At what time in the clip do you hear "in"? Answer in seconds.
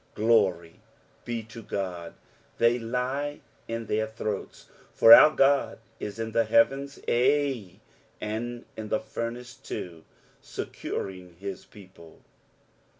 3.67-3.85, 6.17-6.31, 8.75-8.89